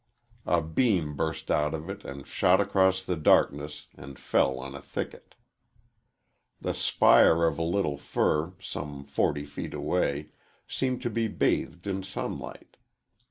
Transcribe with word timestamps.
A 0.47 0.63
beam 0.63 1.15
burst 1.15 1.51
out 1.51 1.75
of 1.75 1.87
it 1.87 2.03
and 2.03 2.25
shot 2.25 2.59
across 2.59 3.03
the 3.03 3.15
darkness 3.15 3.85
and 3.93 4.17
fell 4.17 4.57
on 4.57 4.73
a 4.73 4.81
thicket. 4.81 5.35
The 6.59 6.73
spire 6.73 7.45
of 7.45 7.59
a 7.59 7.61
little 7.61 7.97
fir, 7.99 8.53
some 8.59 9.03
forty 9.03 9.45
feet 9.45 9.75
away, 9.75 10.31
seemed 10.67 11.03
to 11.03 11.11
be 11.11 11.27
bathed 11.27 11.85
in 11.85 12.01
sunlight. 12.01 12.77